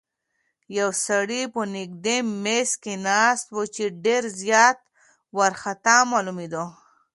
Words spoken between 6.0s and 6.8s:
معلومېده.